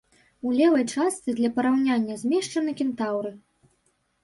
У 0.47 0.53
левай 0.59 0.85
частцы 0.93 1.35
для 1.41 1.51
параўнання 1.59 2.17
змешчаны 2.23 2.77
кентаўры. 2.83 3.31